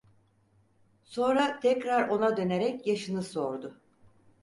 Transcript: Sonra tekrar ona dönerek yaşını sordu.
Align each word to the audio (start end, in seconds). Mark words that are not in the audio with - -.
Sonra 1.03 1.59
tekrar 1.59 2.09
ona 2.09 2.37
dönerek 2.37 2.87
yaşını 2.87 3.23
sordu. 3.23 3.81